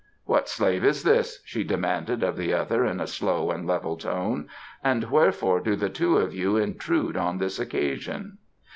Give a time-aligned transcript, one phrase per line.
[0.25, 4.49] "What slave is this," she demanded of the other in a slow and level tone,
[4.83, 8.39] "and wherefore do the two of you intrude on this occasion?"